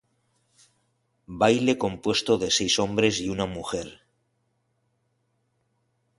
[1.43, 3.89] Baile compuesto de seis hombres y una mujer.